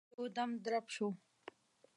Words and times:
يودم 0.13 0.51
درب 0.63 0.85
شو. 0.95 1.07